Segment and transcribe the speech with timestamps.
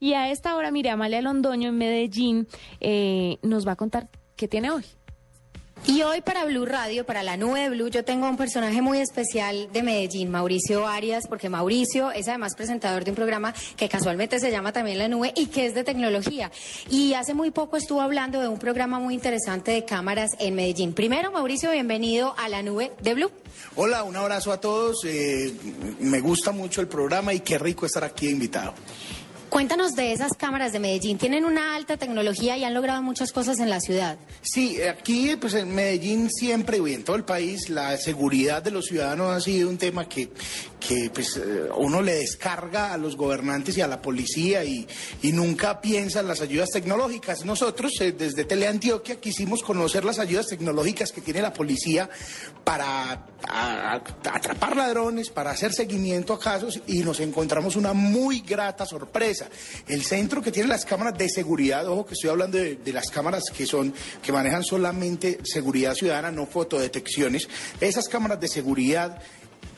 [0.00, 2.48] Y a esta hora, mire, Amalia Londoño en Medellín
[2.80, 4.84] eh, nos va a contar qué tiene hoy.
[5.86, 8.98] Y hoy para Blue Radio, para la nube de Blue, yo tengo un personaje muy
[8.98, 14.40] especial de Medellín, Mauricio Arias, porque Mauricio es además presentador de un programa que casualmente
[14.40, 16.50] se llama también La Nube y que es de tecnología.
[16.90, 20.92] Y hace muy poco estuvo hablando de un programa muy interesante de cámaras en Medellín.
[20.94, 23.30] Primero, Mauricio, bienvenido a la nube de Blue.
[23.76, 25.04] Hola, un abrazo a todos.
[25.04, 25.54] Eh,
[26.00, 28.74] me gusta mucho el programa y qué rico estar aquí invitado.
[29.50, 31.16] Cuéntanos de esas cámaras de Medellín.
[31.16, 34.18] Tienen una alta tecnología y han logrado muchas cosas en la ciudad.
[34.42, 38.86] Sí, aquí pues en Medellín siempre y en todo el país la seguridad de los
[38.86, 40.30] ciudadanos ha sido un tema que,
[40.78, 44.86] que pues eh, uno le descarga a los gobernantes y a la policía y,
[45.22, 47.44] y nunca piensa en las ayudas tecnológicas.
[47.44, 52.10] Nosotros eh, desde Teleantioquia quisimos conocer las ayudas tecnológicas que tiene la policía
[52.64, 53.26] para
[54.32, 59.37] atrapar ladrones, para hacer seguimiento a casos y nos encontramos una muy grata sorpresa.
[59.86, 63.10] El centro que tiene las cámaras de seguridad, ojo que estoy hablando de, de las
[63.10, 63.92] cámaras que son
[64.22, 67.48] que manejan solamente seguridad ciudadana, no fotodetecciones.
[67.80, 69.20] Esas cámaras de seguridad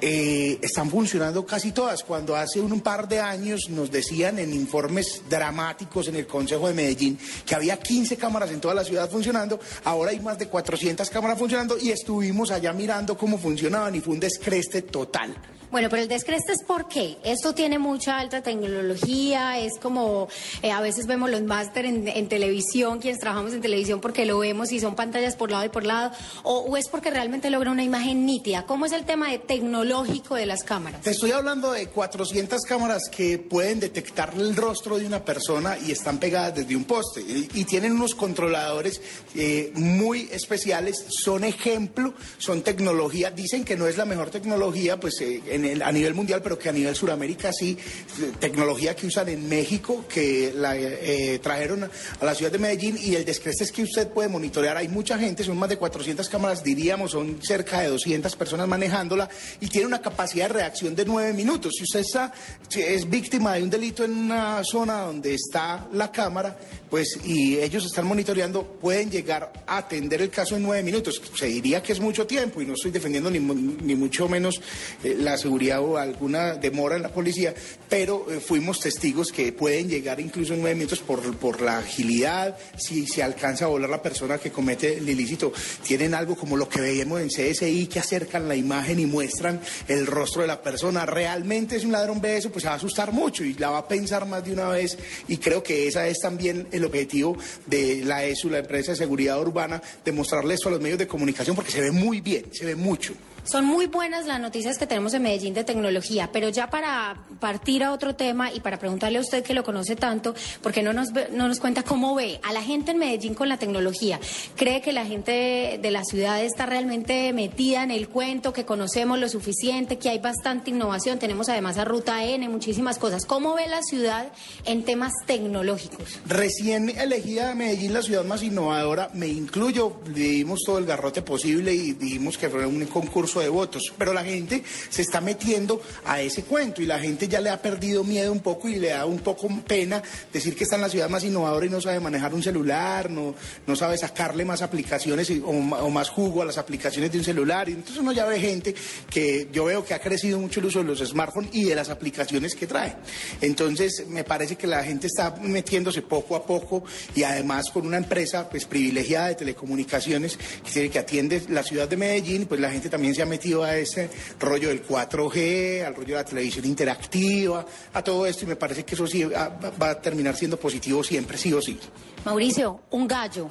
[0.00, 2.02] eh, están funcionando casi todas.
[2.02, 6.74] Cuando hace un par de años nos decían en informes dramáticos en el Consejo de
[6.74, 11.08] Medellín que había 15 cámaras en toda la ciudad funcionando, ahora hay más de 400
[11.10, 15.34] cámaras funcionando y estuvimos allá mirando cómo funcionaban y fue un descreste total.
[15.70, 17.18] Bueno, pero el descreste es por qué.
[17.24, 20.28] Esto tiene mucha alta tecnología, es como
[20.62, 24.70] eh, a veces vemos los máster en, televisión, quienes trabajamos en televisión porque lo vemos
[24.72, 26.12] y son pantallas por lado y por lado,
[26.44, 28.64] o, o es porque realmente logra una imagen nítida.
[28.64, 29.38] ¿Cómo es el tema de
[29.86, 31.02] tecnológico de las cámaras?
[31.02, 35.92] Te estoy hablando de 400 cámaras que pueden detectar el rostro de una persona y
[35.92, 37.20] están pegadas desde un poste.
[37.20, 39.00] Y, tienen unos controladores
[39.34, 43.30] eh, muy especiales, son ejemplo, son tecnología.
[43.30, 46.58] Dicen que no es la mejor tecnología pues, eh, en el- a nivel mundial, pero
[46.58, 47.76] que a nivel Suramérica sí.
[48.20, 52.96] Eh, Tecnología que usan en México, que la eh, trajeron a, la ciudad de Medellín.
[53.02, 54.76] Y el descreste es que usted puede monitorear.
[54.76, 59.28] Hay mucha gente, son más de 400 cámaras, diríamos, son cerca de 200 personas manejándola
[59.76, 61.74] tiene una capacidad de reacción de nueve minutos.
[61.76, 62.32] Si usted está,
[62.74, 66.56] es víctima de un delito en una zona donde está la cámara,
[66.88, 71.20] pues y ellos están monitoreando, pueden llegar a atender el caso en nueve minutos.
[71.34, 74.62] Se diría que es mucho tiempo y no estoy defendiendo ni, ni mucho menos
[75.04, 77.52] eh, la seguridad o alguna demora en la policía,
[77.86, 82.56] pero eh, fuimos testigos que pueden llegar incluso en nueve minutos por, por la agilidad,
[82.78, 85.52] si se alcanza a volar la persona que comete el ilícito.
[85.86, 90.06] Tienen algo como lo que veíamos en CSI, que acercan la imagen y muestran el
[90.06, 91.06] rostro de la persona.
[91.06, 93.78] Realmente es un ladrón ve eso, pues se va a asustar mucho y la va
[93.78, 94.98] a pensar más de una vez.
[95.28, 99.40] Y creo que esa es también el objetivo de la ESU, la empresa de seguridad
[99.40, 102.64] urbana, de mostrarle esto a los medios de comunicación porque se ve muy bien, se
[102.64, 103.14] ve mucho.
[103.46, 107.84] Son muy buenas las noticias que tenemos en Medellín de tecnología, pero ya para partir
[107.84, 111.12] a otro tema y para preguntarle a usted que lo conoce tanto, porque no nos,
[111.12, 114.18] ve- no nos cuenta cómo ve a la gente en Medellín con la tecnología.
[114.56, 119.18] ¿Cree que la gente de la ciudad está realmente metida en el cuento, que conocemos
[119.20, 121.18] lo suficiente, que hay bastante innovación?
[121.20, 123.26] Tenemos además a Ruta N, muchísimas cosas.
[123.26, 124.26] ¿Cómo ve la ciudad
[124.64, 126.18] en temas tecnológicos?
[126.26, 131.72] Recién elegida Medellín la ciudad más innovadora, me incluyo, le dimos todo el garrote posible
[131.72, 136.20] y dijimos que fue un concurso de votos, pero la gente se está metiendo a
[136.20, 139.06] ese cuento y la gente ya le ha perdido miedo un poco y le da
[139.06, 140.02] un poco pena
[140.32, 143.34] decir que está en la ciudad más innovadora y no sabe manejar un celular, no,
[143.66, 145.52] no sabe sacarle más aplicaciones o,
[145.90, 147.68] más jugo a las aplicaciones de un celular.
[147.68, 148.74] Y entonces uno ya ve gente
[149.10, 151.88] que yo veo que ha crecido mucho el uso de los smartphones y de las
[151.88, 152.96] aplicaciones que trae.
[153.40, 156.84] Entonces me parece que la gente está metiéndose poco a poco
[157.14, 160.38] y además con una empresa pues privilegiada de telecomunicaciones
[160.72, 163.76] que, que atiende la ciudad de Medellín, pues la gente también se ha metido a
[163.76, 168.56] ese rollo del 4G, al rollo de la televisión interactiva, a todo esto y me
[168.56, 171.78] parece que eso sí va a terminar siendo positivo siempre, sí o sí.
[172.24, 173.48] Mauricio, un gallo.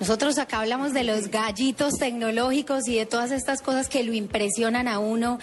[0.00, 4.88] Nosotros acá hablamos de los gallitos tecnológicos y de todas estas cosas que lo impresionan
[4.88, 5.38] a uno.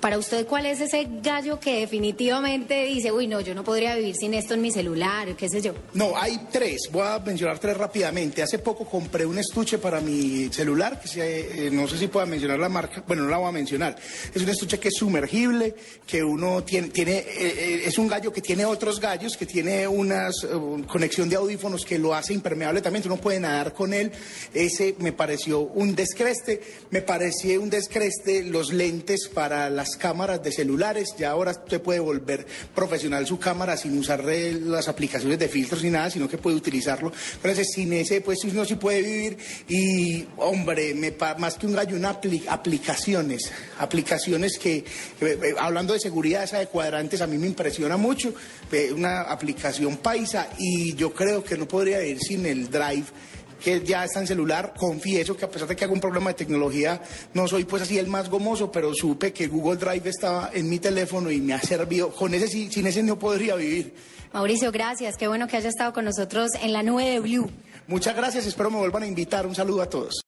[0.00, 4.14] Para usted, ¿cuál es ese gallo que definitivamente dice, uy, no, yo no podría vivir
[4.14, 5.74] sin esto en mi celular, qué sé yo?
[5.94, 6.88] No, hay tres.
[6.92, 8.40] Voy a mencionar tres rápidamente.
[8.40, 12.26] Hace poco compré un estuche para mi celular, que se, eh, no sé si pueda
[12.26, 13.96] mencionar la marca, bueno, no la voy a mencionar.
[14.32, 15.74] Es un estuche que es sumergible,
[16.06, 19.88] que uno tiene, tiene eh, eh, es un gallo que tiene otros gallos, que tiene
[19.88, 20.28] una
[20.86, 24.12] conexión de audífonos que lo hace impermeable también, uno puede nadar con él.
[24.54, 26.60] Ese me pareció un descreste.
[26.90, 31.14] Me pareció un descreste los lentes para las cámaras de celulares.
[31.18, 35.90] Ya ahora usted puede volver profesional su cámara sin usar las aplicaciones de filtros ni
[35.90, 37.12] nada, sino que puede utilizarlo.
[37.36, 39.38] Entonces, sin ese, pues uno sí puede vivir.
[39.68, 42.18] Y, hombre, me, más que un gallo, una
[42.48, 43.50] aplicaciones.
[43.78, 44.84] Aplicaciones que, eh,
[45.20, 48.34] eh, hablando de seguridad, esa de cuadrantes, a mí me impresiona mucho.
[48.70, 53.06] Eh, una aplicación paisa y yo creo que no podría ir sin el Drive
[53.62, 54.74] que ya está en celular.
[54.76, 57.00] Confieso que a pesar de que hago un problema de tecnología,
[57.34, 60.78] no soy pues así el más gomoso, pero supe que Google Drive estaba en mi
[60.78, 62.10] teléfono y me ha servido.
[62.10, 63.94] Con ese, sin ese no podría vivir.
[64.32, 65.16] Mauricio, gracias.
[65.16, 67.50] Qué bueno que haya estado con nosotros en la nube de Blue.
[67.86, 68.46] Muchas gracias.
[68.46, 69.46] Espero me vuelvan a invitar.
[69.46, 70.16] Un saludo a todos.